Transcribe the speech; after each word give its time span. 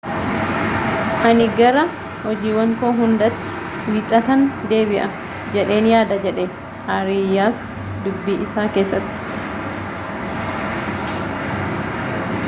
ani 1.31 1.45
gara 1.57 1.83
hojiiwwan 2.23 2.71
koo 2.79 2.89
hundaatti 3.01 3.91
wiixatan 3.97 4.45
deebi'a 4.71 5.05
jedheen 5.57 5.91
yaada 5.93 6.17
jedhe 6.25 6.47
aariyaas 6.95 7.61
dubbii 8.07 8.39
isaa 8.49 8.67
keessatti 8.79 9.25